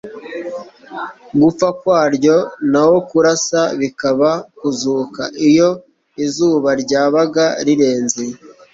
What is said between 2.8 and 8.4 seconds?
ho kurasa bikaba kuzuka. iyo izuba ryabaga rirenze